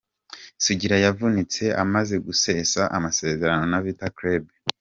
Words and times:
Sugira 0.63 0.95
yavunitse 1.05 1.63
amaze 1.83 2.15
gusesa 2.25 2.81
amasezerano 2.97 3.63
na 3.71 3.79
Vita 3.85 4.07
Club. 4.17 4.43